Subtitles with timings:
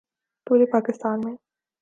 [0.47, 1.35] پورے پاکستان میں